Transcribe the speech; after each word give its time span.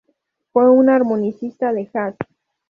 Fue 0.51 0.67
un 0.67 0.89
armonicista 0.89 1.71
de 1.71 1.85
jazz. 1.93 2.15